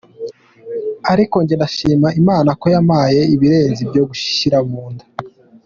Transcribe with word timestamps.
Ariko 1.11 1.35
jye 1.47 1.55
ndashimira 1.57 2.15
Imana 2.21 2.49
ko 2.59 2.65
yampaye 2.73 3.21
ibirenze 3.35 3.79
ibyo 3.85 4.01
gushyira 4.09 4.57
mu 4.69 4.83
nda. 4.93 5.05